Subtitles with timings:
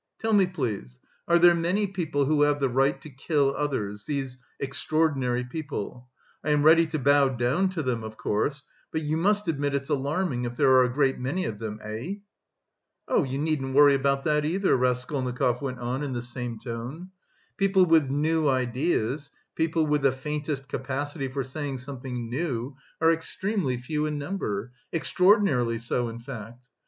[0.17, 0.97] Tell me, please,
[1.27, 6.07] are there many people who have the right to kill others, these extraordinary people?
[6.43, 9.91] I am ready to bow down to them, of course, but you must admit it's
[9.91, 12.15] alarming if there are a great many of them, eh?"
[13.07, 17.11] "Oh, you needn't worry about that either," Raskolnikov went on in the same tone.
[17.57, 23.77] "People with new ideas, people with the faintest capacity for saying something new, are extremely
[23.77, 26.69] few in number, extraordinarily so in fact.